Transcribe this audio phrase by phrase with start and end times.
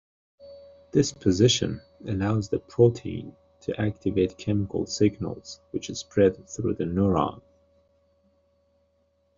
[0.91, 7.43] This position allows the protein to activate chemical signals which spread through the neurone.